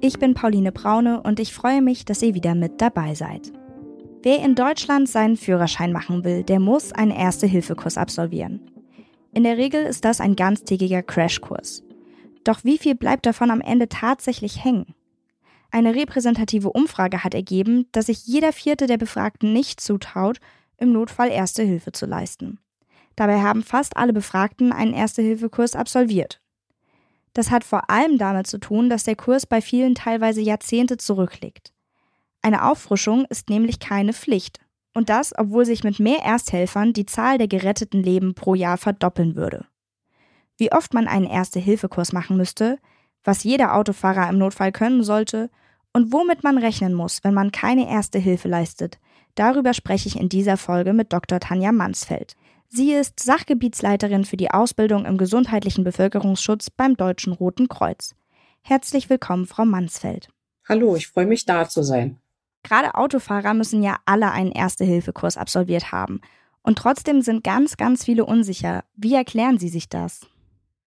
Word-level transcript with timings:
Ich 0.00 0.18
bin 0.18 0.34
Pauline 0.34 0.72
Braune 0.72 1.22
und 1.22 1.40
ich 1.40 1.54
freue 1.54 1.80
mich, 1.80 2.04
dass 2.04 2.20
ihr 2.20 2.34
wieder 2.34 2.54
mit 2.54 2.82
dabei 2.82 3.14
seid. 3.14 3.50
Wer 4.22 4.44
in 4.44 4.54
Deutschland 4.54 5.08
seinen 5.08 5.36
Führerschein 5.36 5.90
machen 5.90 6.22
will, 6.22 6.42
der 6.42 6.60
muss 6.60 6.92
einen 6.92 7.12
Erste-Hilfe-Kurs 7.12 7.96
absolvieren. 7.96 8.60
In 9.32 9.44
der 9.44 9.56
Regel 9.56 9.84
ist 9.84 10.04
das 10.04 10.20
ein 10.20 10.36
ganztägiger 10.36 11.02
Crashkurs. 11.02 11.82
Doch 12.44 12.62
wie 12.62 12.76
viel 12.76 12.94
bleibt 12.94 13.24
davon 13.24 13.50
am 13.50 13.62
Ende 13.62 13.88
tatsächlich 13.88 14.62
hängen? 14.62 14.94
Eine 15.70 15.94
repräsentative 15.94 16.70
Umfrage 16.70 17.24
hat 17.24 17.34
ergeben, 17.34 17.86
dass 17.92 18.06
sich 18.06 18.26
jeder 18.26 18.52
Vierte 18.52 18.86
der 18.86 18.98
Befragten 18.98 19.52
nicht 19.52 19.80
zutraut, 19.80 20.38
im 20.76 20.92
Notfall 20.92 21.30
Erste 21.30 21.62
Hilfe 21.62 21.92
zu 21.92 22.04
leisten. 22.04 22.58
Dabei 23.16 23.40
haben 23.40 23.62
fast 23.62 23.96
alle 23.96 24.12
Befragten 24.12 24.72
einen 24.72 24.92
Erste-Hilfe-Kurs 24.92 25.74
absolviert. 25.74 26.40
Das 27.36 27.50
hat 27.50 27.64
vor 27.64 27.90
allem 27.90 28.16
damit 28.16 28.46
zu 28.46 28.56
tun, 28.56 28.88
dass 28.88 29.04
der 29.04 29.14
Kurs 29.14 29.44
bei 29.44 29.60
vielen 29.60 29.94
teilweise 29.94 30.40
Jahrzehnte 30.40 30.96
zurückliegt. 30.96 31.74
Eine 32.40 32.64
Auffrischung 32.64 33.26
ist 33.26 33.50
nämlich 33.50 33.78
keine 33.78 34.14
Pflicht. 34.14 34.58
Und 34.94 35.10
das, 35.10 35.34
obwohl 35.36 35.66
sich 35.66 35.84
mit 35.84 36.00
mehr 36.00 36.20
Ersthelfern 36.20 36.94
die 36.94 37.04
Zahl 37.04 37.36
der 37.36 37.46
geretteten 37.46 38.02
Leben 38.02 38.34
pro 38.34 38.54
Jahr 38.54 38.78
verdoppeln 38.78 39.36
würde. 39.36 39.66
Wie 40.56 40.72
oft 40.72 40.94
man 40.94 41.06
einen 41.06 41.26
Erste-Hilfe-Kurs 41.26 42.14
machen 42.14 42.38
müsste, 42.38 42.78
was 43.22 43.44
jeder 43.44 43.74
Autofahrer 43.74 44.30
im 44.30 44.38
Notfall 44.38 44.72
können 44.72 45.02
sollte 45.02 45.50
und 45.92 46.14
womit 46.14 46.42
man 46.42 46.56
rechnen 46.56 46.94
muss, 46.94 47.22
wenn 47.22 47.34
man 47.34 47.52
keine 47.52 47.86
Erste 47.86 48.18
Hilfe 48.18 48.48
leistet, 48.48 48.98
darüber 49.34 49.74
spreche 49.74 50.08
ich 50.08 50.18
in 50.18 50.30
dieser 50.30 50.56
Folge 50.56 50.94
mit 50.94 51.12
Dr. 51.12 51.38
Tanja 51.38 51.72
Mansfeld. 51.72 52.34
Sie 52.68 52.92
ist 52.92 53.20
Sachgebietsleiterin 53.20 54.24
für 54.24 54.36
die 54.36 54.50
Ausbildung 54.50 55.04
im 55.04 55.18
gesundheitlichen 55.18 55.84
Bevölkerungsschutz 55.84 56.70
beim 56.70 56.96
Deutschen 56.96 57.32
Roten 57.32 57.68
Kreuz. 57.68 58.14
Herzlich 58.62 59.08
willkommen, 59.08 59.46
Frau 59.46 59.64
Mansfeld. 59.64 60.28
Hallo, 60.68 60.96
ich 60.96 61.06
freue 61.06 61.26
mich 61.26 61.44
da 61.44 61.68
zu 61.68 61.82
sein. 61.82 62.18
Gerade 62.64 62.96
Autofahrer 62.96 63.54
müssen 63.54 63.82
ja 63.82 63.98
alle 64.04 64.32
einen 64.32 64.50
Erste-Hilfe-Kurs 64.50 65.36
absolviert 65.36 65.92
haben. 65.92 66.20
Und 66.62 66.78
trotzdem 66.78 67.22
sind 67.22 67.44
ganz, 67.44 67.76
ganz 67.76 68.04
viele 68.04 68.24
unsicher. 68.24 68.82
Wie 68.96 69.14
erklären 69.14 69.58
Sie 69.58 69.68
sich 69.68 69.88
das? 69.88 70.26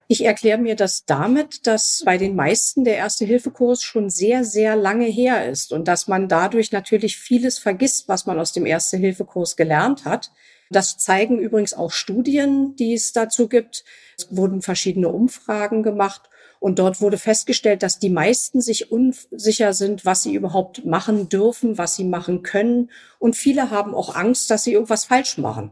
Ich 0.09 0.25
erkläre 0.25 0.57
mir 0.57 0.75
das 0.75 1.05
damit, 1.05 1.67
dass 1.67 2.01
bei 2.03 2.17
den 2.17 2.35
meisten 2.35 2.83
der 2.83 2.97
Erste-Hilfe-Kurs 2.97 3.83
schon 3.83 4.09
sehr, 4.09 4.43
sehr 4.43 4.75
lange 4.75 5.05
her 5.05 5.49
ist 5.49 5.71
und 5.71 5.87
dass 5.87 6.09
man 6.09 6.27
dadurch 6.27 6.73
natürlich 6.73 7.17
vieles 7.17 7.59
vergisst, 7.59 8.09
was 8.09 8.25
man 8.25 8.39
aus 8.39 8.51
dem 8.51 8.65
Erste-Hilfe-Kurs 8.65 9.55
gelernt 9.55 10.03
hat. 10.03 10.31
Das 10.69 10.97
zeigen 10.97 11.39
übrigens 11.39 11.73
auch 11.73 11.91
Studien, 11.91 12.75
die 12.75 12.93
es 12.93 13.11
dazu 13.11 13.47
gibt. 13.47 13.83
Es 14.17 14.27
wurden 14.35 14.61
verschiedene 14.61 15.09
Umfragen 15.09 15.83
gemacht 15.83 16.29
und 16.59 16.77
dort 16.77 17.01
wurde 17.01 17.17
festgestellt, 17.17 17.83
dass 17.83 17.99
die 17.99 18.09
meisten 18.09 18.61
sich 18.61 18.91
unsicher 18.91 19.73
sind, 19.73 20.05
was 20.05 20.23
sie 20.23 20.33
überhaupt 20.33 20.85
machen 20.85 21.29
dürfen, 21.29 21.77
was 21.77 21.95
sie 21.95 22.03
machen 22.03 22.43
können. 22.43 22.91
Und 23.17 23.35
viele 23.35 23.71
haben 23.71 23.95
auch 23.95 24.15
Angst, 24.15 24.51
dass 24.51 24.63
sie 24.63 24.73
irgendwas 24.73 25.05
falsch 25.05 25.37
machen. 25.37 25.71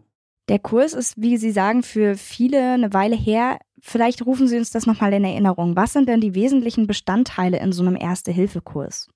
Der 0.50 0.60
Kurs 0.60 0.94
ist, 0.94 1.14
wie 1.18 1.36
Sie 1.36 1.52
sagen, 1.52 1.84
für 1.84 2.16
viele 2.16 2.72
eine 2.72 2.94
Weile 2.94 3.18
her. 3.18 3.60
Vielleicht 3.82 4.26
rufen 4.26 4.48
Sie 4.48 4.58
uns 4.58 4.72
das 4.72 4.86
nochmal 4.86 5.12
in 5.12 5.26
Erinnerung. 5.26 5.76
Was 5.76 5.92
sind 5.92 6.08
denn 6.08 6.22
die 6.22 6.36
wesentlichen 6.36 6.88
Bestandteile 6.88 7.60
in 7.60 7.74
so 7.74 7.84
einem 7.84 7.98
Erste-Hilfe-Kurs? 7.98 9.10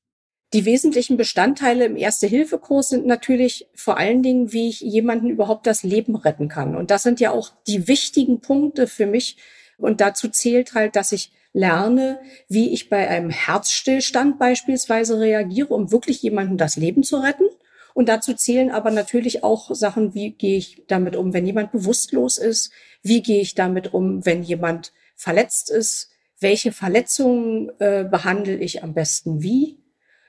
Die 0.53 0.65
wesentlichen 0.65 1.15
Bestandteile 1.15 1.85
im 1.85 1.95
Erste-Hilfe-Kurs 1.95 2.89
sind 2.89 3.05
natürlich 3.05 3.69
vor 3.73 3.97
allen 3.97 4.21
Dingen, 4.21 4.51
wie 4.51 4.67
ich 4.67 4.81
jemanden 4.81 5.29
überhaupt 5.29 5.65
das 5.65 5.83
Leben 5.83 6.15
retten 6.17 6.49
kann. 6.49 6.75
Und 6.75 6.91
das 6.91 7.03
sind 7.03 7.21
ja 7.21 7.31
auch 7.31 7.53
die 7.67 7.87
wichtigen 7.87 8.41
Punkte 8.41 8.87
für 8.87 9.05
mich. 9.05 9.37
Und 9.77 10.01
dazu 10.01 10.27
zählt 10.27 10.73
halt, 10.73 10.97
dass 10.97 11.13
ich 11.13 11.31
lerne, 11.53 12.19
wie 12.49 12.73
ich 12.73 12.89
bei 12.89 13.07
einem 13.07 13.29
Herzstillstand 13.29 14.39
beispielsweise 14.39 15.19
reagiere, 15.19 15.73
um 15.73 15.91
wirklich 15.91 16.21
jemanden 16.21 16.57
das 16.57 16.75
Leben 16.75 17.03
zu 17.03 17.17
retten. 17.17 17.45
Und 17.93 18.09
dazu 18.09 18.33
zählen 18.33 18.71
aber 18.71 18.91
natürlich 18.91 19.43
auch 19.45 19.73
Sachen, 19.73 20.13
wie 20.13 20.31
gehe 20.31 20.57
ich 20.57 20.83
damit 20.87 21.15
um, 21.15 21.33
wenn 21.33 21.45
jemand 21.45 21.71
bewusstlos 21.71 22.37
ist? 22.37 22.71
Wie 23.03 23.21
gehe 23.21 23.41
ich 23.41 23.55
damit 23.55 23.93
um, 23.93 24.25
wenn 24.25 24.43
jemand 24.43 24.91
verletzt 25.15 25.69
ist? 25.69 26.09
Welche 26.39 26.73
Verletzungen 26.73 27.71
äh, 27.79 28.03
behandle 28.03 28.55
ich 28.55 28.83
am 28.83 28.93
besten 28.93 29.41
wie? 29.41 29.80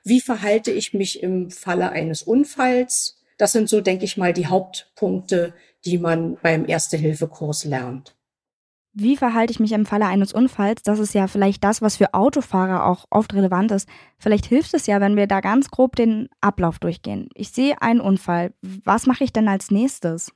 Wie 0.04 0.20
verhalte 0.20 0.70
ich 0.70 0.94
mich 0.94 1.22
im 1.22 1.50
Falle 1.50 1.90
eines 1.90 2.22
Unfalls? 2.22 3.20
Das 3.38 3.52
sind 3.52 3.68
so, 3.68 3.80
denke 3.80 4.04
ich 4.04 4.16
mal, 4.16 4.32
die 4.32 4.46
Hauptpunkte, 4.46 5.54
die 5.84 5.98
man 5.98 6.36
beim 6.42 6.68
Erste-Hilfe-Kurs 6.68 7.64
lernt. 7.64 8.14
Wie 8.94 9.16
verhalte 9.16 9.52
ich 9.52 9.60
mich 9.60 9.72
im 9.72 9.86
Falle 9.86 10.06
eines 10.06 10.34
Unfalls? 10.34 10.82
Das 10.82 10.98
ist 10.98 11.14
ja 11.14 11.26
vielleicht 11.26 11.64
das, 11.64 11.80
was 11.80 11.96
für 11.96 12.12
Autofahrer 12.12 12.84
auch 12.84 13.06
oft 13.08 13.32
relevant 13.32 13.70
ist. 13.70 13.88
Vielleicht 14.18 14.44
hilft 14.44 14.74
es 14.74 14.86
ja, 14.86 15.00
wenn 15.00 15.16
wir 15.16 15.26
da 15.26 15.40
ganz 15.40 15.70
grob 15.70 15.96
den 15.96 16.28
Ablauf 16.42 16.78
durchgehen. 16.78 17.30
Ich 17.34 17.50
sehe 17.50 17.80
einen 17.80 18.00
Unfall. 18.00 18.52
Was 18.60 19.06
mache 19.06 19.24
ich 19.24 19.32
denn 19.32 19.48
als 19.48 19.70
nächstes? 19.70 20.30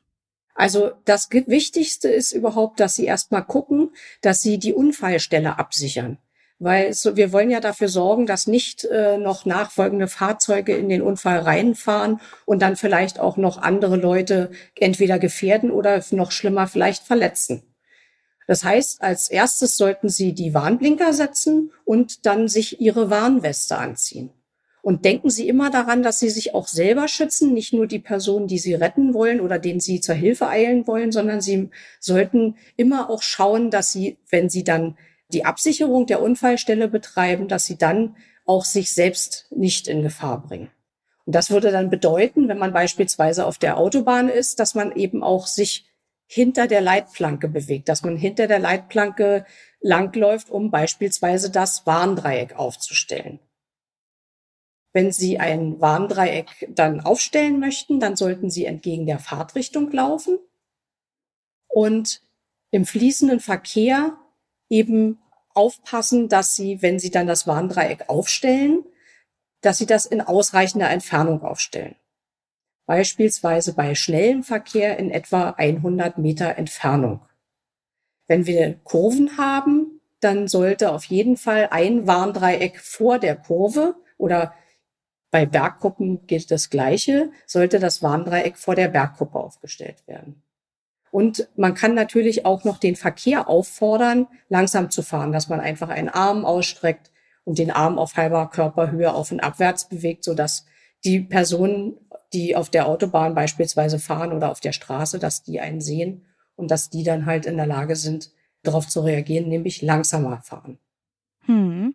Also 0.54 0.93
das 1.04 1.28
Wichtigste 1.31 2.09
ist 2.09 2.33
überhaupt, 2.33 2.81
dass 2.81 2.94
Sie 2.94 3.04
erstmal 3.04 3.44
gucken, 3.44 3.91
dass 4.22 4.41
Sie 4.41 4.59
die 4.59 4.72
Unfallstelle 4.72 5.59
absichern. 5.59 6.16
Weil 6.59 6.94
so, 6.94 7.17
wir 7.17 7.33
wollen 7.33 7.50
ja 7.50 7.61
dafür 7.61 7.89
sorgen, 7.89 8.25
dass 8.25 8.47
nicht 8.47 8.84
äh, 8.84 9.19
noch 9.19 9.44
nachfolgende 9.44 10.09
Fahrzeuge 10.09 10.75
in 10.75 10.89
den 10.89 11.03
Unfall 11.03 11.41
reinfahren 11.41 12.21
und 12.47 12.62
dann 12.62 12.77
vielleicht 12.77 13.21
auch 13.21 13.37
noch 13.37 13.59
andere 13.59 13.97
Leute 13.97 14.50
entweder 14.75 15.19
gefährden 15.19 15.71
oder 15.71 16.03
noch 16.12 16.33
schlimmer 16.33 16.66
vielleicht 16.66 17.03
verletzen. 17.03 17.62
Das 18.47 18.65
heißt, 18.65 19.03
als 19.03 19.28
erstes 19.28 19.77
sollten 19.77 20.09
Sie 20.09 20.33
die 20.33 20.55
Warnblinker 20.55 21.12
setzen 21.12 21.72
und 21.84 22.25
dann 22.27 22.49
sich 22.49 22.81
Ihre 22.81 23.11
Warnweste 23.11 23.77
anziehen. 23.77 24.31
Und 24.83 25.05
denken 25.05 25.31
Sie 25.31 25.49
immer 25.49 25.69
daran, 25.69 26.05
dass 26.05 26.21
Sie 26.21 26.31
sich 26.31 26.55
auch 26.55 26.69
selber 26.69 27.09
schützen, 27.09 27.53
nicht 27.53 27.72
nur 27.72 27.89
die 27.89 27.99
Person, 27.99 28.47
die 28.47 28.61
Sie 28.61 28.75
retten 28.75 29.15
wollen 29.15 29.41
oder 29.41 29.59
denen 29.59 29.81
Sie 29.81 30.00
zur 30.00 30.15
Hilfe 30.15 30.47
eilen 30.47 30.87
wollen, 30.87 31.11
sondern 31.11 31.41
Sie 31.41 31.71
sollten 31.99 32.55
immer 32.77 33.11
auch 33.11 33.21
schauen, 33.21 33.72
dass 33.72 33.91
Sie, 33.91 34.16
wenn 34.31 34.49
Sie 34.49 34.62
dann 34.62 34.97
die 35.36 35.44
Absicherung 35.44 36.06
der 36.06 36.22
Unfallstelle 36.22 36.88
betreiben, 36.88 37.47
dass 37.47 37.66
sie 37.66 37.76
dann 37.76 38.16
auch 38.47 38.64
sich 38.64 38.92
selbst 38.92 39.47
nicht 39.50 39.86
in 39.86 40.02
Gefahr 40.02 40.41
bringen. 40.41 40.70
Und 41.26 41.34
das 41.34 41.50
würde 41.50 41.70
dann 41.70 41.91
bedeuten, 41.91 42.48
wenn 42.48 42.56
man 42.56 42.72
beispielsweise 42.72 43.44
auf 43.44 43.58
der 43.58 43.76
Autobahn 43.76 44.30
ist, 44.30 44.60
dass 44.60 44.74
man 44.74 44.97
eben 44.97 45.22
auch 45.22 45.47
sich 45.47 45.84
hinter 46.26 46.66
der 46.66 46.80
Leitplanke 46.80 47.48
bewegt, 47.48 47.91
dass 47.91 48.02
man 48.02 48.16
hinter 48.16 48.47
der 48.47 48.60
Leitplanke 48.60 49.44
langläuft, 49.80 50.48
um 50.48 50.70
beispielsweise 50.70 51.50
das 51.50 51.84
Warndreieck 51.84 52.56
aufzustellen. 52.56 53.38
Wenn 54.94 55.12
Sie 55.12 55.38
ein 55.38 55.82
Warndreieck 55.82 56.66
dann 56.70 57.00
aufstellen 57.00 57.60
möchten, 57.60 58.00
dann 58.00 58.16
sollten 58.16 58.48
Sie 58.48 58.64
entgegen 58.64 59.04
der 59.04 59.18
Fahrtrichtung 59.18 59.92
laufen 59.92 60.38
und 61.68 62.22
im 62.70 62.86
fließenden 62.86 63.41
Verkehr 63.41 64.16
eben 64.70 65.18
aufpassen, 65.56 66.28
dass 66.28 66.55
sie, 66.55 66.83
wenn 66.83 66.99
sie 66.99 67.11
dann 67.11 67.27
das 67.27 67.47
Warndreieck 67.47 68.09
aufstellen, 68.09 68.84
dass 69.61 69.78
sie 69.78 69.87
das 69.87 70.06
in 70.06 70.21
ausreichender 70.21 70.91
Entfernung 70.91 71.43
aufstellen. 71.43 71.97
Beispielsweise 72.86 73.75
bei 73.75 73.95
schnellem 73.95 74.45
Verkehr 74.45 74.98
in 74.98 75.10
etwa 75.10 75.51
100 75.51 76.19
Meter 76.19 76.57
Entfernung. 76.57 77.21
Wenn 78.28 78.47
wir 78.47 78.75
Kurven 78.84 79.36
haben, 79.39 80.01
dann 80.21 80.48
sollte 80.48 80.92
auf 80.92 81.04
jeden 81.04 81.36
Fall 81.36 81.69
ein 81.71 82.07
Warndreieck 82.07 82.80
vor 82.80 83.19
der 83.19 83.36
Kurve 83.36 83.97
oder 84.19 84.54
bei 85.30 85.47
Bergkuppen 85.47 86.27
gilt 86.27 86.51
das 86.51 86.71
Gleiche, 86.71 87.30
sollte 87.47 87.78
das 87.78 88.03
Warndreieck 88.03 88.57
vor 88.57 88.75
der 88.75 88.89
Bergkuppe 88.89 89.39
aufgestellt 89.39 90.07
werden. 90.07 90.42
Und 91.16 91.48
man 91.57 91.72
kann 91.72 91.95
natürlich 91.95 92.45
auch 92.45 92.65
noch 92.65 92.77
den 92.77 92.95
Verkehr 92.95 93.48
auffordern, 93.48 94.27
langsam 94.51 94.91
zu 94.91 95.01
fahren, 95.01 95.33
dass 95.33 95.48
man 95.48 95.60
einfach 95.60 95.89
einen 95.89 96.10
Arm 96.10 96.45
ausstreckt 96.45 97.10
und 97.45 97.57
den 97.59 97.71
Arm 97.71 97.98
auf 97.98 98.18
halber 98.18 98.51
Körperhöhe 98.51 99.15
auf 99.15 99.33
und 99.33 99.41
abwärts 99.41 99.89
bewegt, 99.89 100.24
so 100.24 100.34
dass 100.34 100.66
die 101.07 101.21
Personen, 101.21 101.95
die 102.34 102.54
auf 102.54 102.68
der 102.68 102.86
Autobahn 102.86 103.34
beispielsweise 103.34 103.98
fahren 103.98 104.34
oder 104.34 104.51
auf 104.51 104.60
der 104.60 104.72
Straße, 104.72 105.18
dass 105.18 105.42
die 105.42 105.59
einen 105.59 105.80
sehen 105.80 106.27
und 106.54 106.71
dass 106.71 106.91
die 106.91 107.03
dann 107.03 107.24
halt 107.24 107.47
in 107.47 107.57
der 107.57 107.66
Lage 107.66 107.97
sind, 107.97 108.30
darauf 108.63 108.86
zu 108.86 109.01
reagieren, 109.01 109.48
nämlich 109.48 109.80
langsamer 109.80 110.42
fahren. 110.42 110.78
Hm. 111.47 111.95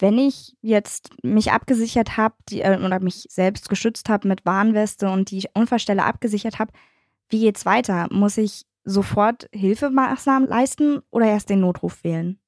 Wenn 0.00 0.18
ich 0.18 0.56
jetzt 0.62 1.10
mich 1.22 1.52
abgesichert 1.52 2.16
habe 2.16 2.34
äh, 2.50 2.76
oder 2.76 2.98
mich 2.98 3.28
selbst 3.30 3.68
geschützt 3.68 4.08
habe 4.08 4.26
mit 4.26 4.44
Warnweste 4.44 5.10
und 5.10 5.30
die 5.30 5.44
Unfallstelle 5.54 6.02
abgesichert 6.02 6.58
habe, 6.58 6.72
wie 7.28 7.40
geht's 7.40 7.66
weiter? 7.66 8.08
Muss 8.10 8.36
ich 8.36 8.62
sofort 8.84 9.48
Hilfemaßnahmen 9.52 10.48
leisten 10.48 11.00
oder 11.10 11.26
erst 11.26 11.50
den 11.50 11.60
Notruf 11.60 12.04
wählen? 12.04 12.38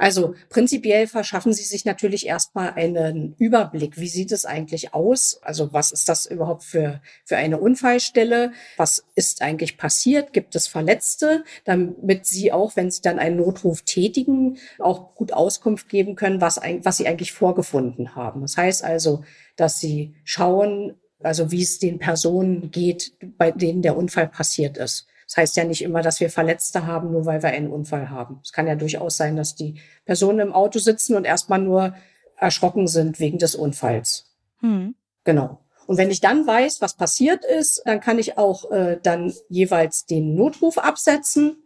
Also 0.00 0.34
prinzipiell 0.48 1.06
verschaffen 1.06 1.52
Sie 1.52 1.62
sich 1.62 1.84
natürlich 1.84 2.26
erstmal 2.26 2.70
einen 2.70 3.34
Überblick. 3.36 3.98
Wie 3.98 4.08
sieht 4.08 4.32
es 4.32 4.46
eigentlich 4.46 4.94
aus? 4.94 5.38
Also 5.42 5.74
was 5.74 5.92
ist 5.92 6.08
das 6.08 6.24
überhaupt 6.24 6.64
für, 6.64 7.02
für 7.26 7.36
eine 7.36 7.60
Unfallstelle? 7.60 8.52
Was 8.78 9.04
ist 9.14 9.42
eigentlich 9.42 9.76
passiert? 9.76 10.32
Gibt 10.32 10.56
es 10.56 10.68
Verletzte? 10.68 11.44
Damit 11.66 12.24
Sie 12.24 12.50
auch, 12.50 12.76
wenn 12.76 12.90
Sie 12.90 13.02
dann 13.02 13.18
einen 13.18 13.36
Notruf 13.36 13.82
tätigen, 13.82 14.56
auch 14.78 15.14
gut 15.16 15.34
Auskunft 15.34 15.90
geben 15.90 16.16
können, 16.16 16.40
was, 16.40 16.56
was 16.82 16.96
Sie 16.96 17.06
eigentlich 17.06 17.32
vorgefunden 17.32 18.14
haben. 18.14 18.40
Das 18.40 18.56
heißt 18.56 18.82
also, 18.82 19.22
dass 19.56 19.80
Sie 19.80 20.14
schauen, 20.24 20.94
also 21.22 21.50
wie 21.50 21.62
es 21.62 21.78
den 21.78 21.98
Personen 21.98 22.70
geht, 22.70 23.12
bei 23.38 23.50
denen 23.50 23.82
der 23.82 23.96
Unfall 23.96 24.28
passiert 24.28 24.76
ist. 24.76 25.06
Das 25.26 25.36
heißt 25.36 25.56
ja 25.56 25.64
nicht 25.64 25.82
immer, 25.82 26.02
dass 26.02 26.18
wir 26.18 26.28
Verletzte 26.28 26.86
haben, 26.86 27.12
nur 27.12 27.24
weil 27.24 27.42
wir 27.42 27.50
einen 27.50 27.70
Unfall 27.70 28.10
haben. 28.10 28.40
Es 28.42 28.52
kann 28.52 28.66
ja 28.66 28.74
durchaus 28.74 29.16
sein, 29.16 29.36
dass 29.36 29.54
die 29.54 29.76
Personen 30.04 30.40
im 30.40 30.52
Auto 30.52 30.80
sitzen 30.80 31.14
und 31.14 31.24
erstmal 31.24 31.60
nur 31.60 31.94
erschrocken 32.36 32.88
sind 32.88 33.20
wegen 33.20 33.38
des 33.38 33.54
Unfalls. 33.54 34.24
Hm. 34.60 34.94
Genau. 35.24 35.60
Und 35.86 35.98
wenn 35.98 36.10
ich 36.10 36.20
dann 36.20 36.46
weiß, 36.46 36.80
was 36.80 36.94
passiert 36.94 37.44
ist, 37.44 37.82
dann 37.84 38.00
kann 38.00 38.18
ich 38.18 38.38
auch 38.38 38.70
äh, 38.70 38.98
dann 39.02 39.32
jeweils 39.48 40.06
den 40.06 40.34
Notruf 40.34 40.78
absetzen. 40.78 41.64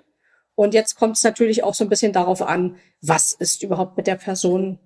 Und 0.55 0.75
jetzt 0.75 0.97
kommt 0.97 1.17
es 1.17 1.25
natürlich 1.25 1.63
auch 1.63 1.75
so 1.75 1.85
ein 1.85 1.91
bisschen 1.91 2.13
darauf 2.13 2.43
an, 2.43 2.77
was 3.01 3.33
ist 3.33 3.63
überhaupt 3.63 3.97
mit 3.97 4.07
der 4.07 4.17
Person 4.17 4.79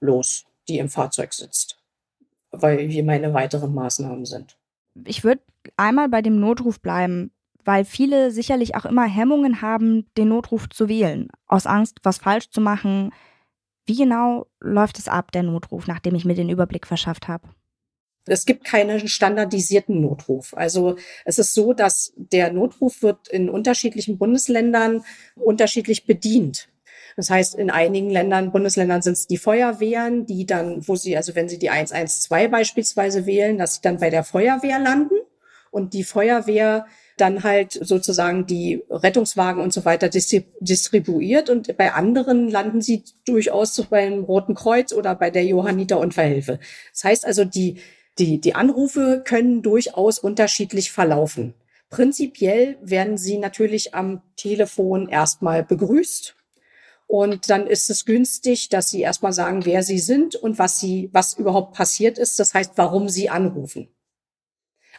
los, 0.00 0.44
die 0.68 0.78
im 0.78 0.88
Fahrzeug 0.88 1.32
sitzt, 1.32 1.78
weil 2.50 2.78
hier 2.88 3.04
meine 3.04 3.32
weiteren 3.34 3.74
Maßnahmen 3.74 4.24
sind. 4.24 4.58
Ich 5.04 5.24
würde 5.24 5.42
einmal 5.76 6.08
bei 6.08 6.22
dem 6.22 6.40
Notruf 6.40 6.80
bleiben 6.80 7.30
weil 7.64 7.84
viele 7.84 8.30
sicherlich 8.30 8.74
auch 8.74 8.84
immer 8.84 9.06
Hemmungen 9.06 9.62
haben, 9.62 10.06
den 10.16 10.28
Notruf 10.28 10.68
zu 10.68 10.88
wählen, 10.88 11.28
aus 11.46 11.66
Angst, 11.66 11.98
was 12.02 12.18
falsch 12.18 12.50
zu 12.50 12.60
machen. 12.60 13.12
Wie 13.86 13.96
genau 13.96 14.46
läuft 14.60 14.98
es 14.98 15.08
ab, 15.08 15.32
der 15.32 15.42
Notruf, 15.42 15.86
nachdem 15.86 16.14
ich 16.14 16.24
mir 16.24 16.34
den 16.34 16.48
Überblick 16.48 16.86
verschafft 16.86 17.28
habe? 17.28 17.48
Es 18.26 18.44
gibt 18.44 18.64
keinen 18.64 19.08
standardisierten 19.08 20.00
Notruf. 20.00 20.54
Also 20.54 20.96
es 21.24 21.38
ist 21.38 21.54
so, 21.54 21.72
dass 21.72 22.12
der 22.16 22.52
Notruf 22.52 23.02
wird 23.02 23.28
in 23.28 23.48
unterschiedlichen 23.48 24.18
Bundesländern 24.18 25.02
unterschiedlich 25.34 26.06
bedient. 26.06 26.68
Das 27.16 27.30
heißt, 27.30 27.54
in 27.54 27.70
einigen 27.70 28.10
Ländern, 28.10 28.52
Bundesländern 28.52 29.02
sind 29.02 29.14
es 29.14 29.26
die 29.26 29.36
Feuerwehren, 29.36 30.26
die 30.26 30.46
dann, 30.46 30.86
wo 30.86 30.96
sie, 30.96 31.16
also 31.16 31.34
wenn 31.34 31.48
sie 31.48 31.58
die 31.58 31.70
112 31.70 32.50
beispielsweise 32.50 33.26
wählen, 33.26 33.58
dass 33.58 33.76
sie 33.76 33.80
dann 33.82 33.98
bei 33.98 34.10
der 34.10 34.24
Feuerwehr 34.24 34.78
landen 34.78 35.16
und 35.70 35.94
die 35.94 36.04
Feuerwehr 36.04 36.86
dann 37.16 37.42
halt 37.42 37.72
sozusagen 37.72 38.46
die 38.46 38.82
Rettungswagen 38.88 39.62
und 39.62 39.72
so 39.72 39.84
weiter 39.84 40.08
distribuiert 40.08 41.50
und 41.50 41.76
bei 41.76 41.92
anderen 41.92 42.48
landen 42.48 42.80
sie 42.80 43.04
durchaus 43.26 43.80
beim 43.90 44.24
Roten 44.24 44.54
Kreuz 44.54 44.92
oder 44.92 45.14
bei 45.14 45.30
der 45.30 45.44
Johanniter 45.44 45.98
Unfallhilfe. 45.98 46.58
Das 46.92 47.04
heißt 47.04 47.26
also, 47.26 47.44
die, 47.44 47.76
die, 48.18 48.40
die 48.40 48.54
Anrufe 48.54 49.22
können 49.24 49.62
durchaus 49.62 50.18
unterschiedlich 50.18 50.92
verlaufen. 50.92 51.54
Prinzipiell 51.90 52.78
werden 52.80 53.18
sie 53.18 53.36
natürlich 53.36 53.94
am 53.94 54.22
Telefon 54.36 55.08
erstmal 55.08 55.64
begrüßt. 55.64 56.36
Und 57.10 57.50
dann 57.50 57.66
ist 57.66 57.90
es 57.90 58.04
günstig, 58.04 58.68
dass 58.68 58.88
sie 58.88 59.00
erstmal 59.00 59.32
sagen, 59.32 59.64
wer 59.64 59.82
sie 59.82 59.98
sind 59.98 60.36
und 60.36 60.60
was 60.60 60.78
sie, 60.78 61.10
was 61.12 61.34
überhaupt 61.34 61.74
passiert 61.74 62.18
ist. 62.18 62.38
Das 62.38 62.54
heißt, 62.54 62.74
warum 62.76 63.08
sie 63.08 63.28
anrufen. 63.28 63.88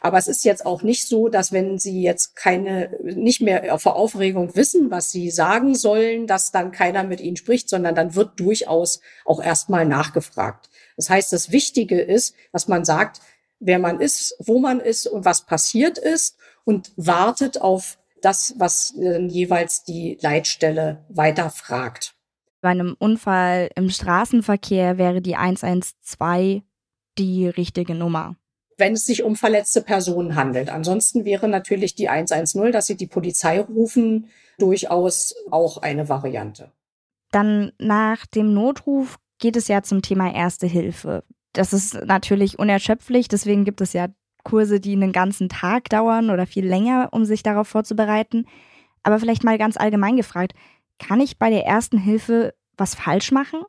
Aber 0.02 0.18
es 0.18 0.28
ist 0.28 0.44
jetzt 0.44 0.66
auch 0.66 0.82
nicht 0.82 1.08
so, 1.08 1.30
dass 1.30 1.54
wenn 1.54 1.78
Sie 1.80 2.02
jetzt 2.02 2.36
keine, 2.36 2.98
nicht 3.02 3.40
mehr 3.40 3.80
vor 3.80 3.96
Aufregung 3.96 4.56
wissen, 4.58 4.92
was 4.92 5.12
Sie 5.12 5.30
sagen 5.30 5.74
sollen, 5.74 6.28
dass 6.28 6.52
dann 6.52 6.72
keiner 6.72 7.04
mit 7.04 7.22
Ihnen 7.22 7.38
spricht, 7.38 7.70
sondern 7.70 7.96
dann 7.96 8.14
wird 8.14 8.38
durchaus 8.40 9.00
auch 9.24 9.42
erstmal 9.42 9.86
nachgefragt. 9.86 10.70
Das 10.98 11.10
heißt, 11.10 11.32
das 11.32 11.52
Wichtige 11.52 12.02
ist, 12.02 12.36
dass 12.52 12.68
man 12.68 12.84
sagt, 12.84 13.22
wer 13.60 13.80
man 13.80 14.02
ist, 14.02 14.36
wo 14.40 14.60
man 14.60 14.82
ist 14.82 15.08
und 15.08 15.24
was 15.24 15.46
passiert 15.46 15.98
ist 15.98 16.36
und 16.66 16.92
wartet 16.98 17.62
auf 17.62 18.00
das, 18.22 18.56
was 18.58 18.96
äh, 18.98 19.20
jeweils 19.26 19.84
die 19.84 20.18
Leitstelle 20.22 21.06
weiter 21.10 21.50
fragt. 21.50 22.16
Bei 22.62 22.70
einem 22.70 22.96
Unfall 23.00 23.70
im 23.76 23.90
Straßenverkehr 23.90 24.98
wäre 24.98 25.22
die 25.22 25.36
112 25.36 26.62
die 27.18 27.48
richtige 27.48 27.96
Nummer 27.96 28.36
wenn 28.82 28.94
es 28.94 29.06
sich 29.06 29.24
um 29.24 29.38
verletzte 29.38 29.82
Personen 29.82 30.36
handelt. 30.36 30.70
Ansonsten 30.70 31.24
wäre 31.24 31.48
natürlich 31.48 31.96
die 31.96 32.10
110, 32.10 32.74
dass 32.74 32.88
sie 32.88 32.98
die 32.98 33.08
Polizei 33.08 33.62
rufen, 33.62 34.28
durchaus 34.58 35.36
auch 35.52 35.78
eine 35.78 36.10
Variante. 36.10 36.72
Dann 37.32 37.72
nach 37.78 38.26
dem 38.26 38.54
Notruf 38.54 39.18
geht 39.40 39.56
es 39.56 39.70
ja 39.70 39.84
zum 39.84 40.02
Thema 40.02 40.34
Erste 40.34 40.68
Hilfe. 40.68 41.24
Das 41.54 41.72
ist 41.72 41.94
natürlich 42.06 42.60
unerschöpflich, 42.60 43.28
deswegen 43.30 43.64
gibt 43.64 43.82
es 43.82 43.94
ja 43.94 44.08
Kurse, 44.44 44.80
die 44.80 44.94
einen 44.94 45.12
ganzen 45.12 45.50
Tag 45.50 45.90
dauern 45.90 46.30
oder 46.30 46.46
viel 46.46 46.66
länger, 46.66 47.10
um 47.12 47.26
sich 47.26 47.44
darauf 47.44 47.68
vorzubereiten. 47.68 48.46
Aber 49.04 49.20
vielleicht 49.20 49.44
mal 49.44 49.58
ganz 49.58 49.78
allgemein 49.78 50.18
gefragt, 50.18 50.54
kann 51.00 51.20
ich 51.20 51.38
bei 51.38 51.50
der 51.50 51.66
Ersten 51.66 51.98
Hilfe 51.98 52.54
was 52.78 52.96
falsch 52.96 53.32
machen? 53.32 53.62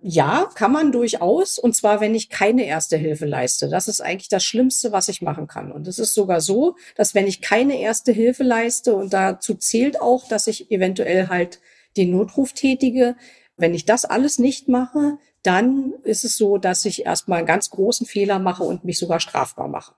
Ja, 0.00 0.48
kann 0.54 0.70
man 0.70 0.92
durchaus. 0.92 1.58
Und 1.58 1.74
zwar, 1.74 2.00
wenn 2.00 2.14
ich 2.14 2.28
keine 2.28 2.64
erste 2.66 2.96
Hilfe 2.96 3.26
leiste. 3.26 3.68
Das 3.68 3.88
ist 3.88 4.00
eigentlich 4.00 4.28
das 4.28 4.44
Schlimmste, 4.44 4.92
was 4.92 5.08
ich 5.08 5.22
machen 5.22 5.48
kann. 5.48 5.72
Und 5.72 5.88
es 5.88 5.98
ist 5.98 6.14
sogar 6.14 6.40
so, 6.40 6.76
dass 6.94 7.14
wenn 7.14 7.26
ich 7.26 7.40
keine 7.42 7.80
erste 7.80 8.12
Hilfe 8.12 8.44
leiste, 8.44 8.94
und 8.94 9.12
dazu 9.12 9.54
zählt 9.54 10.00
auch, 10.00 10.28
dass 10.28 10.46
ich 10.46 10.70
eventuell 10.70 11.28
halt 11.28 11.60
den 11.96 12.12
Notruf 12.12 12.52
tätige, 12.52 13.16
wenn 13.56 13.74
ich 13.74 13.86
das 13.86 14.04
alles 14.04 14.38
nicht 14.38 14.68
mache, 14.68 15.18
dann 15.42 15.94
ist 16.04 16.24
es 16.24 16.36
so, 16.36 16.58
dass 16.58 16.84
ich 16.84 17.04
erstmal 17.04 17.38
einen 17.38 17.46
ganz 17.46 17.70
großen 17.70 18.06
Fehler 18.06 18.38
mache 18.38 18.62
und 18.62 18.84
mich 18.84 18.98
sogar 18.98 19.18
strafbar 19.18 19.66
mache. 19.66 19.94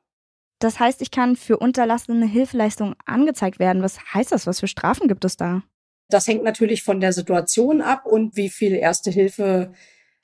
Das 0.61 0.79
heißt, 0.79 1.01
ich 1.01 1.11
kann 1.11 1.37
für 1.37 1.57
unterlassene 1.57 2.27
Hilfeleistung 2.27 2.95
angezeigt 3.07 3.59
werden. 3.59 3.83
Was 3.83 3.99
heißt 4.15 4.31
das? 4.31 4.47
Was 4.47 4.61
für 4.61 4.69
Strafen 4.69 5.09
gibt 5.09 5.25
es 5.25 5.37
da? 5.37 5.63
Das 6.11 6.29
hängt 6.29 6.45
natürlich 6.45 6.83
von 6.83 7.01
der 7.01 7.13
Situation 7.13 7.81
ab 7.81 8.05
und 8.05 8.37
wie 8.37 8.51
viel 8.51 8.75
Erste 8.75 9.11
Hilfe 9.11 9.73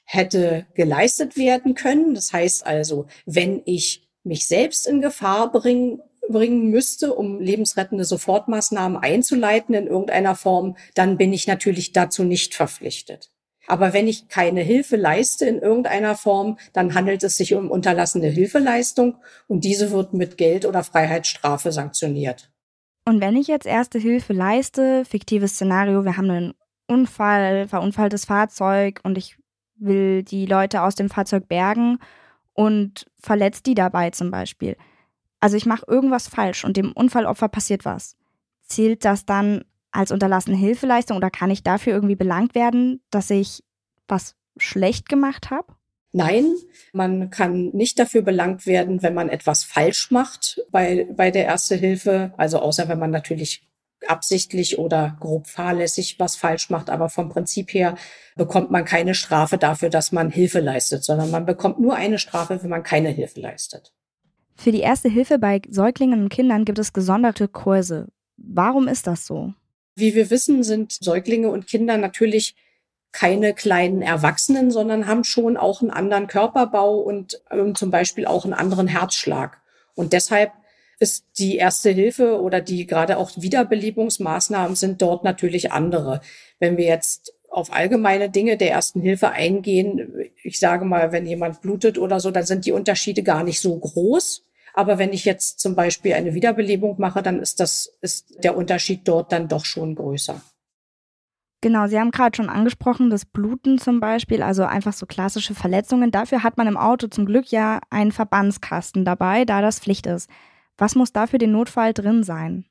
hätte 0.04 0.66
geleistet 0.74 1.36
werden 1.36 1.74
können. 1.74 2.14
Das 2.14 2.32
heißt 2.32 2.66
also, 2.66 3.06
wenn 3.24 3.62
ich 3.64 4.08
mich 4.24 4.46
selbst 4.46 4.86
in 4.86 5.00
Gefahr 5.00 5.50
bringen, 5.50 6.02
bringen 6.28 6.70
müsste, 6.70 7.14
um 7.14 7.40
lebensrettende 7.40 8.04
Sofortmaßnahmen 8.04 8.98
einzuleiten 8.98 9.74
in 9.74 9.86
irgendeiner 9.86 10.34
Form, 10.34 10.76
dann 10.94 11.16
bin 11.16 11.32
ich 11.32 11.46
natürlich 11.46 11.92
dazu 11.92 12.24
nicht 12.24 12.54
verpflichtet. 12.54 13.30
Aber 13.66 13.92
wenn 13.92 14.06
ich 14.08 14.28
keine 14.28 14.60
Hilfe 14.60 14.96
leiste 14.96 15.46
in 15.46 15.58
irgendeiner 15.58 16.14
Form, 16.14 16.58
dann 16.72 16.94
handelt 16.94 17.22
es 17.24 17.36
sich 17.36 17.54
um 17.54 17.70
unterlassene 17.70 18.28
Hilfeleistung 18.28 19.16
und 19.48 19.64
diese 19.64 19.90
wird 19.90 20.12
mit 20.12 20.38
Geld 20.38 20.64
oder 20.66 20.84
Freiheitsstrafe 20.84 21.72
sanktioniert. 21.72 22.50
Und 23.04 23.20
wenn 23.20 23.36
ich 23.36 23.46
jetzt 23.46 23.66
erste 23.66 23.98
Hilfe 23.98 24.32
leiste, 24.32 25.04
fiktives 25.04 25.52
Szenario, 25.52 26.04
wir 26.04 26.16
haben 26.16 26.30
einen 26.30 26.54
Unfall, 26.88 27.68
verunfalltes 27.68 28.24
Fahrzeug 28.24 29.00
und 29.02 29.18
ich 29.18 29.36
will 29.76 30.22
die 30.22 30.46
Leute 30.46 30.82
aus 30.82 30.94
dem 30.94 31.08
Fahrzeug 31.08 31.48
bergen 31.48 31.98
und 32.52 33.06
verletzt 33.20 33.66
die 33.66 33.74
dabei 33.74 34.10
zum 34.10 34.30
Beispiel. 34.30 34.76
Also 35.40 35.56
ich 35.56 35.66
mache 35.66 35.84
irgendwas 35.86 36.28
falsch 36.28 36.64
und 36.64 36.76
dem 36.76 36.92
Unfallopfer 36.92 37.48
passiert 37.48 37.84
was. 37.84 38.16
Zählt 38.62 39.04
das 39.04 39.26
dann 39.26 39.64
als 39.96 40.12
unterlassene 40.12 40.56
Hilfeleistung 40.56 41.16
oder 41.16 41.30
kann 41.30 41.50
ich 41.50 41.62
dafür 41.62 41.94
irgendwie 41.94 42.16
belangt 42.16 42.54
werden, 42.54 43.02
dass 43.10 43.30
ich 43.30 43.62
was 44.08 44.36
schlecht 44.58 45.08
gemacht 45.08 45.50
habe? 45.50 45.74
Nein, 46.12 46.54
man 46.92 47.30
kann 47.30 47.70
nicht 47.74 47.98
dafür 47.98 48.22
belangt 48.22 48.66
werden, 48.66 49.02
wenn 49.02 49.12
man 49.12 49.28
etwas 49.28 49.64
falsch 49.64 50.10
macht 50.10 50.62
bei, 50.70 51.06
bei 51.14 51.30
der 51.30 51.44
Erste 51.44 51.74
Hilfe. 51.74 52.32
Also 52.38 52.58
außer 52.58 52.88
wenn 52.88 52.98
man 52.98 53.10
natürlich 53.10 53.68
absichtlich 54.06 54.78
oder 54.78 55.16
grob 55.20 55.46
fahrlässig 55.46 56.18
was 56.18 56.36
falsch 56.36 56.70
macht. 56.70 56.90
Aber 56.90 57.08
vom 57.08 57.28
Prinzip 57.28 57.72
her 57.74 57.96
bekommt 58.34 58.70
man 58.70 58.84
keine 58.84 59.14
Strafe 59.14 59.58
dafür, 59.58 59.90
dass 59.90 60.12
man 60.12 60.30
Hilfe 60.30 60.60
leistet, 60.60 61.04
sondern 61.04 61.30
man 61.30 61.44
bekommt 61.44 61.80
nur 61.80 61.96
eine 61.96 62.18
Strafe, 62.18 62.62
wenn 62.62 62.70
man 62.70 62.82
keine 62.82 63.10
Hilfe 63.10 63.40
leistet. 63.40 63.92
Für 64.54 64.72
die 64.72 64.80
Erste 64.80 65.10
Hilfe 65.10 65.38
bei 65.38 65.60
Säuglingen 65.68 66.22
und 66.22 66.28
Kindern 66.30 66.64
gibt 66.64 66.78
es 66.78 66.92
gesonderte 66.92 67.46
Kurse. 67.46 68.08
Warum 68.38 68.88
ist 68.88 69.06
das 69.06 69.26
so? 69.26 69.52
Wie 69.96 70.14
wir 70.14 70.30
wissen, 70.30 70.62
sind 70.62 70.92
Säuglinge 70.92 71.48
und 71.48 71.66
Kinder 71.66 71.96
natürlich 71.96 72.54
keine 73.12 73.54
kleinen 73.54 74.02
Erwachsenen, 74.02 74.70
sondern 74.70 75.06
haben 75.06 75.24
schon 75.24 75.56
auch 75.56 75.80
einen 75.80 75.90
anderen 75.90 76.26
Körperbau 76.26 76.98
und 76.98 77.40
ähm, 77.50 77.74
zum 77.74 77.90
Beispiel 77.90 78.26
auch 78.26 78.44
einen 78.44 78.54
anderen 78.54 78.88
Herzschlag. 78.88 79.60
Und 79.94 80.12
deshalb 80.12 80.52
ist 80.98 81.24
die 81.38 81.56
erste 81.56 81.90
Hilfe 81.90 82.40
oder 82.40 82.60
die 82.60 82.86
gerade 82.86 83.16
auch 83.16 83.30
Wiederbelebungsmaßnahmen 83.36 84.76
sind 84.76 85.00
dort 85.02 85.24
natürlich 85.24 85.72
andere. 85.72 86.20
Wenn 86.58 86.76
wir 86.76 86.84
jetzt 86.84 87.34
auf 87.56 87.72
allgemeine 87.72 88.28
Dinge 88.28 88.58
der 88.58 88.70
ersten 88.70 89.00
Hilfe 89.00 89.30
eingehen. 89.30 90.30
Ich 90.42 90.60
sage 90.60 90.84
mal, 90.84 91.10
wenn 91.10 91.24
jemand 91.24 91.62
blutet 91.62 91.96
oder 91.96 92.20
so, 92.20 92.30
dann 92.30 92.44
sind 92.44 92.66
die 92.66 92.72
Unterschiede 92.72 93.22
gar 93.22 93.44
nicht 93.44 93.62
so 93.62 93.78
groß. 93.78 94.44
Aber 94.76 94.98
wenn 94.98 95.12
ich 95.14 95.24
jetzt 95.24 95.58
zum 95.58 95.74
Beispiel 95.74 96.12
eine 96.12 96.34
Wiederbelebung 96.34 96.96
mache, 96.98 97.22
dann 97.22 97.40
ist 97.40 97.60
das, 97.60 97.96
ist 98.02 98.44
der 98.44 98.58
Unterschied 98.58 99.08
dort 99.08 99.32
dann 99.32 99.48
doch 99.48 99.64
schon 99.64 99.94
größer. 99.94 100.38
Genau, 101.62 101.86
Sie 101.86 101.98
haben 101.98 102.10
gerade 102.10 102.36
schon 102.36 102.50
angesprochen, 102.50 103.08
das 103.08 103.24
Bluten 103.24 103.78
zum 103.78 104.00
Beispiel, 104.00 104.42
also 104.42 104.64
einfach 104.64 104.92
so 104.92 105.06
klassische 105.06 105.54
Verletzungen. 105.54 106.10
Dafür 106.10 106.42
hat 106.42 106.58
man 106.58 106.66
im 106.66 106.76
Auto 106.76 107.06
zum 107.06 107.24
Glück 107.24 107.50
ja 107.50 107.80
einen 107.88 108.12
Verbandskasten 108.12 109.06
dabei, 109.06 109.46
da 109.46 109.62
das 109.62 109.80
Pflicht 109.80 110.04
ist. 110.06 110.28
Was 110.76 110.94
muss 110.94 111.10
da 111.10 111.26
für 111.26 111.38
den 111.38 111.52
Notfall 111.52 111.94
drin 111.94 112.22
sein? 112.22 112.66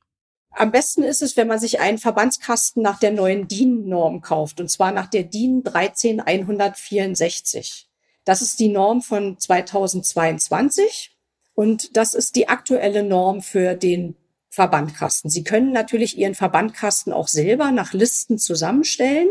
Am 0.51 0.71
besten 0.71 1.01
ist 1.01 1.23
es, 1.23 1.35
wenn 1.35 1.47
man 1.47 1.57
sich 1.57 1.79
einen 1.79 1.97
Verbandskasten 1.97 2.83
nach 2.83 2.99
der 2.99 3.13
neuen 3.13 3.47
DIN-Norm 3.47 4.21
kauft, 4.21 4.61
und 4.61 4.69
zwar 4.69 4.91
nach 4.91 5.07
der 5.07 5.23
DIN 5.23 5.63
13164. 5.63 7.89
Das 8.25 8.43
ist 8.43 8.59
die 8.59 8.69
Norm 8.69 9.01
von 9.01 9.39
2022 9.39 11.14
und 11.55 11.97
das 11.97 12.13
ist 12.13 12.35
die 12.35 12.47
aktuelle 12.47 13.03
Norm 13.03 13.41
für 13.41 13.73
den 13.73 14.15
Verbandkasten. 14.49 15.29
Sie 15.29 15.43
können 15.43 15.71
natürlich 15.71 16.17
Ihren 16.17 16.35
Verbandkasten 16.35 17.11
auch 17.11 17.27
selber 17.27 17.71
nach 17.71 17.93
Listen 17.93 18.37
zusammenstellen, 18.37 19.29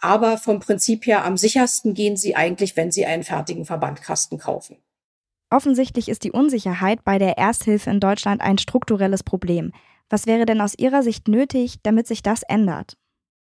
aber 0.00 0.38
vom 0.38 0.60
Prinzip 0.60 1.06
her 1.06 1.24
am 1.24 1.36
sichersten 1.36 1.94
gehen 1.94 2.16
Sie 2.16 2.36
eigentlich, 2.36 2.76
wenn 2.76 2.92
Sie 2.92 3.06
einen 3.06 3.24
fertigen 3.24 3.64
Verbandkasten 3.64 4.38
kaufen. 4.38 4.76
Offensichtlich 5.50 6.08
ist 6.08 6.24
die 6.24 6.32
Unsicherheit 6.32 7.04
bei 7.04 7.18
der 7.18 7.38
Ersthilfe 7.38 7.90
in 7.90 8.00
Deutschland 8.00 8.40
ein 8.40 8.58
strukturelles 8.58 9.22
Problem. 9.22 9.72
Was 10.08 10.26
wäre 10.26 10.46
denn 10.46 10.60
aus 10.60 10.74
Ihrer 10.76 11.02
Sicht 11.02 11.28
nötig, 11.28 11.76
damit 11.82 12.06
sich 12.06 12.22
das 12.22 12.42
ändert? 12.42 12.96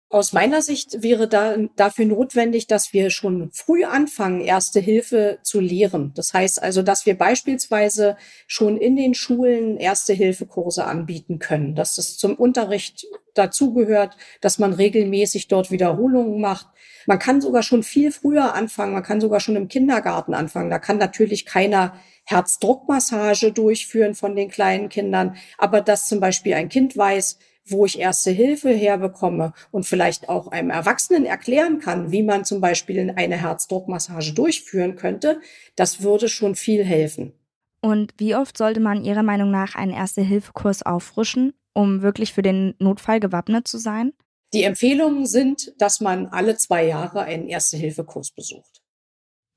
Aus 0.10 0.34
meiner 0.34 0.62
Sicht 0.62 1.02
wäre 1.02 1.28
da, 1.28 1.56
dafür 1.76 2.06
notwendig, 2.06 2.68
dass 2.68 2.94
wir 2.94 3.10
schon 3.10 3.50
früh 3.52 3.84
anfangen, 3.86 4.40
Erste 4.40 4.80
Hilfe 4.80 5.40
zu 5.42 5.60
lehren. 5.60 6.14
Das 6.16 6.34
heißt 6.34 6.62
also, 6.62 6.84
dass 6.84 7.08
wir 7.08 7.18
beispielsweise 7.18 8.16
schon 8.46 8.78
in 8.78 8.96
den 8.96 9.16
Schulen 9.16 9.78
Erste 9.78 10.14
Hilfe-Kurse 10.14 10.86
anbieten 10.86 11.40
können, 11.40 11.76
dass 11.76 11.96
das 11.96 12.18
zum 12.18 12.36
Unterricht 12.36 13.08
dazugehört, 13.34 14.16
dass 14.42 14.60
man 14.60 14.74
regelmäßig 14.74 15.48
dort 15.48 15.72
Wiederholungen 15.72 16.40
macht. 16.40 16.68
Man 17.08 17.20
kann 17.20 17.42
sogar 17.42 17.64
schon 17.64 17.84
viel 17.84 18.12
früher 18.12 18.54
anfangen, 18.54 18.94
man 18.94 19.04
kann 19.04 19.20
sogar 19.20 19.40
schon 19.40 19.56
im 19.56 19.68
Kindergarten 19.68 20.36
anfangen. 20.36 20.70
Da 20.70 20.80
kann 20.80 20.98
natürlich 20.98 21.46
keiner 21.46 21.96
Herzdruckmassage 22.26 23.52
durchführen 23.52 24.14
von 24.16 24.36
den 24.36 24.50
kleinen 24.50 24.90
Kindern, 24.90 25.36
aber 25.58 25.82
dass 25.82 26.08
zum 26.08 26.20
Beispiel 26.20 26.54
ein 26.54 26.70
Kind 26.70 26.96
weiß, 26.96 27.38
wo 27.68 27.86
ich 27.86 28.00
erste 28.00 28.32
Hilfe 28.32 28.70
herbekomme 28.70 29.54
und 29.72 29.86
vielleicht 29.86 30.30
auch 30.30 30.48
einem 30.48 30.70
Erwachsenen 30.70 31.26
erklären 31.26 31.80
kann, 31.80 32.12
wie 32.12 32.24
man 32.24 32.46
zum 32.46 32.62
Beispiel 32.62 33.14
eine 33.16 33.38
Herzdruckmassage 33.38 34.34
durchführen 34.34 34.96
könnte, 34.96 35.42
das 35.76 36.02
würde 36.02 36.30
schon 36.30 36.56
viel 36.56 36.84
helfen. 36.84 37.34
Und 37.82 38.14
wie 38.18 38.36
oft 38.36 38.58
sollte 38.58 38.80
man 38.80 39.04
Ihrer 39.04 39.24
Meinung 39.24 39.52
nach 39.52 39.76
einen 39.76 39.92
Erste-Hilfe-Kurs 39.92 40.84
auffrischen, 40.84 41.54
um 41.74 42.02
wirklich 42.02 42.34
für 42.34 42.42
den 42.42 42.74
Notfall 42.80 43.20
gewappnet 43.20 43.68
zu 43.68 43.78
sein? 43.78 44.14
Die 44.54 44.64
Empfehlungen 44.64 45.26
sind, 45.26 45.74
dass 45.80 46.00
man 46.02 46.28
alle 46.28 46.56
zwei 46.58 46.86
Jahre 46.86 47.22
einen 47.22 47.48
Erste-Hilfe-Kurs 47.48 48.32
besucht. 48.32 48.82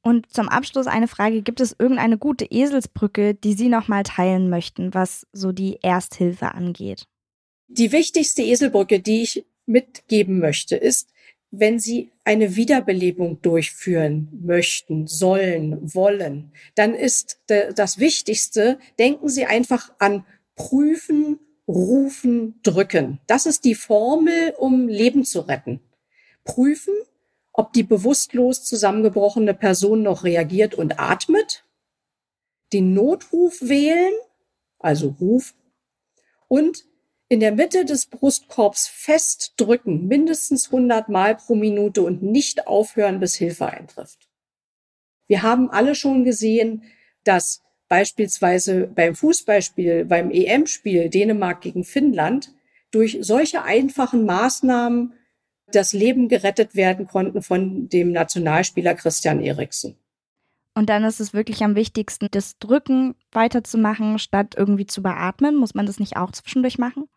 Und 0.02 0.32
zum 0.32 0.48
Abschluss 0.48 0.86
eine 0.86 1.08
Frage, 1.08 1.42
gibt 1.42 1.60
es 1.60 1.76
irgendeine 1.78 2.18
gute 2.18 2.44
Eselsbrücke, 2.44 3.34
die 3.34 3.52
Sie 3.54 3.68
nochmal 3.68 4.02
teilen 4.02 4.48
möchten, 4.48 4.94
was 4.94 5.26
so 5.32 5.52
die 5.52 5.78
Ersthilfe 5.82 6.54
angeht? 6.54 7.06
Die 7.68 7.92
wichtigste 7.92 8.42
Eselbrücke, 8.42 9.00
die 9.00 9.22
ich 9.22 9.44
mitgeben 9.66 10.38
möchte, 10.38 10.76
ist, 10.76 11.10
wenn 11.50 11.78
Sie 11.78 12.10
eine 12.25 12.56
Wiederbelebung 12.56 13.40
durchführen 13.42 14.28
möchten, 14.42 15.06
sollen, 15.06 15.94
wollen, 15.94 16.52
dann 16.75 16.94
ist 16.94 17.40
das 17.46 17.98
Wichtigste, 17.98 18.78
denken 18.98 19.28
Sie 19.28 19.46
einfach 19.46 19.92
an 19.98 20.25
prüfen, 20.56 21.38
rufen, 21.66 22.58
drücken. 22.62 23.20
Das 23.26 23.46
ist 23.46 23.64
die 23.64 23.75
Formel, 23.75 24.54
um 24.58 24.88
Leben 24.88 25.25
zu 25.25 25.40
retten. 25.40 25.80
Prüfen, 26.44 26.94
ob 27.52 27.72
die 27.75 27.82
bewusstlos 27.82 28.64
zusammengebrochene 28.64 29.54
Person 29.54 30.02
noch 30.02 30.25
reagiert 30.25 30.75
und 30.75 30.98
atmet, 30.98 31.64
den 32.72 32.94
Notruf 32.94 33.60
wählen, 33.60 34.12
also 34.78 35.14
Ruf, 35.20 35.54
und 36.48 36.84
in 37.28 37.40
der 37.40 37.52
Mitte 37.52 37.85
des 37.85 38.06
Brustkorbs 38.06 38.88
festdrücken, 38.88 40.08
mindestens 40.08 40.66
100 40.66 41.08
Mal 41.08 41.37
pro 41.37 41.54
Minute 41.54 42.02
und 42.02 42.23
nicht 42.23 42.66
aufhören, 42.66 43.20
bis 43.20 43.35
Hilfe 43.35 43.66
eintrifft. 43.66 44.28
Wir 45.26 45.42
haben 45.42 45.70
alle 45.70 45.94
schon 45.94 46.25
gesehen, 46.25 46.85
dass 47.25 47.62
beispielsweise 47.88 48.87
beim 48.87 49.14
Fußballspiel, 49.14 50.06
beim 50.06 50.30
EM-Spiel 50.30 51.11
Dänemark 51.11 51.61
gegen 51.61 51.85
Finnland 51.85 52.54
durch 52.90 53.18
solche 53.20 53.62
einfachen 53.62 54.25
Maßnahmen 54.25 55.12
das 55.70 55.92
Leben 55.92 56.28
gerettet 56.28 56.75
werden 56.75 57.06
konnten 57.06 57.42
von 57.42 57.90
dem 57.90 58.12
Nationalspieler 58.12 58.94
Christian 58.94 59.40
Eriksen. 59.42 59.97
Und 60.75 60.88
dann 60.88 61.04
ist 61.04 61.20
es 61.20 61.35
wirklich 61.35 61.62
am 61.62 61.75
wichtigsten, 61.75 62.28
das 62.30 62.58
Drücken 62.58 63.16
weiterzumachen, 63.32 64.18
statt 64.18 64.54
irgendwie 64.56 64.87
zu 64.87 65.02
beatmen. 65.02 65.56
Muss 65.56 65.75
man 65.75 65.87
das 65.87 65.99
nicht 65.99 66.16
auch 66.16 66.30
zwischendurch 66.30 66.78
machen? 66.78 67.08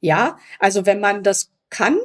Ja, 0.00 0.38
also 0.58 0.86
wenn 0.86 1.00
man 1.00 1.22
das 1.22 1.50
kann 1.68 1.98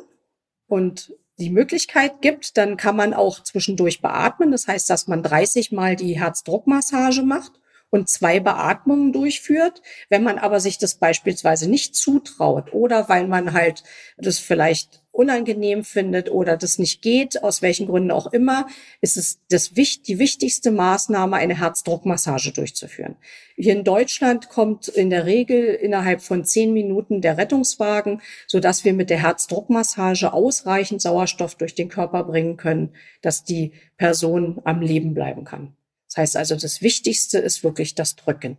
und 0.67 1.13
die 1.37 1.49
Möglichkeit 1.49 2.21
gibt, 2.21 2.57
dann 2.57 2.77
kann 2.77 2.95
man 2.95 3.13
auch 3.13 3.43
zwischendurch 3.43 4.01
beatmen. 4.01 4.51
Das 4.51 4.67
heißt, 4.67 4.89
dass 4.89 5.07
man 5.07 5.23
30 5.23 5.71
Mal 5.71 5.95
die 5.95 6.19
Herzdruckmassage 6.19 7.23
macht 7.23 7.59
und 7.89 8.09
zwei 8.09 8.39
Beatmungen 8.39 9.13
durchführt. 9.13 9.81
Wenn 10.09 10.23
man 10.23 10.37
aber 10.37 10.59
sich 10.59 10.77
das 10.77 10.95
beispielsweise 10.95 11.69
nicht 11.69 11.95
zutraut 11.95 12.73
oder 12.73 13.09
weil 13.09 13.27
man 13.27 13.53
halt 13.53 13.83
das 14.17 14.39
vielleicht 14.39 15.03
unangenehm 15.15 15.83
findet 15.83 16.29
oder 16.29 16.57
das 16.57 16.77
nicht 16.77 17.01
geht, 17.01 17.41
aus 17.41 17.61
welchen 17.61 17.87
Gründen 17.87 18.11
auch 18.11 18.33
immer, 18.33 18.67
ist 18.99 19.15
es 19.15 19.39
das, 19.49 19.71
die 19.71 20.19
wichtigste 20.19 20.71
Maßnahme, 20.71 21.37
eine 21.37 21.57
Herzdruckmassage 21.57 22.51
durchzuführen. 22.51 23.15
Hier 23.55 23.73
in 23.73 23.85
Deutschland 23.85 24.49
kommt 24.49 24.89
in 24.89 25.09
der 25.09 25.25
Regel 25.25 25.73
innerhalb 25.73 26.21
von 26.21 26.43
zehn 26.43 26.73
Minuten 26.73 27.21
der 27.21 27.37
Rettungswagen, 27.37 28.21
so 28.45 28.59
dass 28.59 28.83
wir 28.83 28.93
mit 28.93 29.09
der 29.09 29.21
Herzdruckmassage 29.21 30.33
ausreichend 30.33 31.01
Sauerstoff 31.01 31.55
durch 31.55 31.75
den 31.75 31.87
Körper 31.87 32.25
bringen 32.25 32.57
können, 32.57 32.93
dass 33.21 33.45
die 33.45 33.71
Person 33.97 34.59
am 34.65 34.81
Leben 34.81 35.13
bleiben 35.13 35.45
kann. 35.45 35.77
Das 36.15 36.21
heißt 36.21 36.37
also, 36.37 36.55
das 36.55 36.81
Wichtigste 36.81 37.39
ist 37.39 37.63
wirklich 37.63 37.93
das 37.93 38.15
Drücken. 38.15 38.57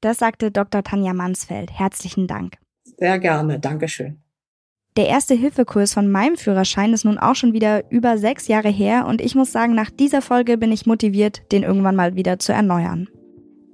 Das 0.00 0.18
sagte 0.18 0.50
Dr. 0.50 0.82
Tanja 0.82 1.12
Mansfeld. 1.12 1.70
Herzlichen 1.70 2.26
Dank. 2.26 2.56
Sehr 2.98 3.18
gerne. 3.18 3.60
Dankeschön. 3.60 4.22
Der 4.96 5.06
erste 5.06 5.34
Hilfekurs 5.34 5.92
von 5.92 6.10
meinem 6.10 6.36
Führerschein 6.36 6.92
ist 6.92 7.04
nun 7.04 7.18
auch 7.18 7.34
schon 7.34 7.52
wieder 7.52 7.90
über 7.90 8.16
sechs 8.16 8.48
Jahre 8.48 8.70
her 8.70 9.06
und 9.06 9.20
ich 9.20 9.34
muss 9.34 9.52
sagen, 9.52 9.74
nach 9.74 9.90
dieser 9.90 10.22
Folge 10.22 10.56
bin 10.58 10.72
ich 10.72 10.86
motiviert, 10.86 11.42
den 11.52 11.62
irgendwann 11.62 11.96
mal 11.96 12.14
wieder 12.14 12.38
zu 12.38 12.52
erneuern. 12.52 13.08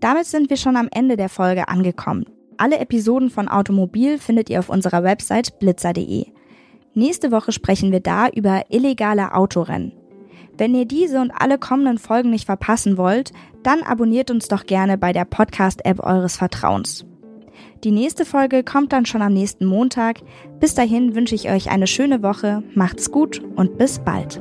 Damit 0.01 0.27
sind 0.27 0.51
wir 0.51 0.57
schon 0.57 0.77
am 0.77 0.89
Ende 0.93 1.17
der 1.17 1.29
Folge 1.29 1.69
angekommen. 1.69 2.25
Alle 2.57 2.79
Episoden 2.79 3.31
von 3.31 3.49
Automobil 3.49 4.19
findet 4.19 4.51
ihr 4.51 4.59
auf 4.59 4.69
unserer 4.69 5.05
Website 5.05 5.59
blitzer.de. 5.61 6.27
Nächste 6.95 7.31
Woche 7.31 7.53
sprechen 7.53 7.93
wir 7.93 8.01
da 8.01 8.29
über 8.29 8.65
illegale 8.71 9.35
Autorennen. 9.35 9.98
Wenn 10.59 10.75
ihr 10.75 10.87
diese 10.87 11.21
und 11.21 11.31
alle 11.31 11.57
kommenden 11.57 11.99
Folgen 11.99 12.31
nicht 12.31 12.47
verpassen 12.47 12.99
wollt, 12.99 13.31
dann 13.63 13.83
abonniert 13.83 14.31
uns 14.31 14.49
doch 14.49 14.67
gerne 14.67 14.99
bei 14.99 15.13
der 15.13 15.25
Podcast-App 15.25 16.01
eures 16.01 16.37
Vertrauens. 16.37 17.07
Die 17.85 17.93
nächste 17.93 18.25
Folge 18.25 18.65
kommt 18.65 18.93
dann 18.93 19.07
schon 19.07 19.23
am 19.23 19.33
nächsten 19.33 19.67
Montag. 19.67 20.21
Bis 20.59 20.75
dahin 20.75 21.15
wünsche 21.15 21.37
ich 21.37 21.49
euch 21.49 21.71
eine 21.71 21.87
schöne 21.87 22.25
Woche, 22.25 22.65
macht's 22.75 23.13
gut 23.13 23.41
und 23.55 23.79
bis 23.79 24.01
bald. 24.01 24.41